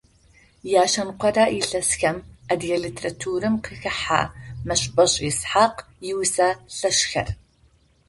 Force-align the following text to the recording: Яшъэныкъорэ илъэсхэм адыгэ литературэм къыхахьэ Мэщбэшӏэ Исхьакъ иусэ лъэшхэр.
Яшъэныкъорэ 0.81 1.45
илъэсхэм 1.59 2.17
адыгэ 2.51 2.77
литературэм 2.83 3.55
къыхахьэ 3.63 4.21
Мэщбэшӏэ 4.67 5.23
Исхьакъ 5.29 5.79
иусэ 6.09 6.49
лъэшхэр. 6.77 7.27